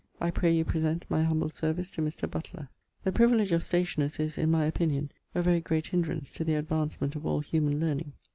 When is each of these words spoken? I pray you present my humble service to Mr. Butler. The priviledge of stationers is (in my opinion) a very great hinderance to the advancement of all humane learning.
I 0.19 0.31
pray 0.31 0.51
you 0.51 0.65
present 0.65 1.05
my 1.09 1.21
humble 1.21 1.49
service 1.49 1.91
to 1.91 2.01
Mr. 2.01 2.27
Butler. 2.27 2.69
The 3.03 3.11
priviledge 3.11 3.51
of 3.51 3.61
stationers 3.61 4.19
is 4.19 4.35
(in 4.35 4.49
my 4.49 4.65
opinion) 4.65 5.11
a 5.35 5.43
very 5.43 5.61
great 5.61 5.85
hinderance 5.91 6.31
to 6.31 6.43
the 6.43 6.55
advancement 6.55 7.15
of 7.15 7.23
all 7.23 7.41
humane 7.41 7.79
learning. 7.79 8.13